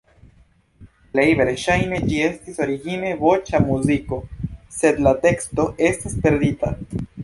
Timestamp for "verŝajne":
1.41-1.99